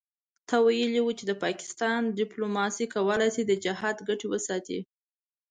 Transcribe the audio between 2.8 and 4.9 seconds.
کولای شي د جهاد ګټې وساتي.